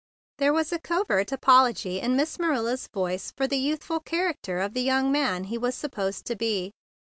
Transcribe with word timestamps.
There 0.39 0.51
was 0.51 0.73
covert 0.83 1.31
apology 1.31 1.99
in 1.99 2.15
Miss 2.15 2.39
Marilla's 2.39 2.87
voice 2.91 3.31
for 3.37 3.45
the 3.45 3.59
youthful 3.59 3.99
char¬ 4.01 4.29
acter 4.33 4.59
of 4.65 4.73
the 4.73 4.81
young 4.81 5.11
man 5.11 5.43
he 5.43 5.59
was 5.59 5.75
sup¬ 5.75 5.91
posed 5.91 6.25
to 6.25 6.35
be. 6.35 6.71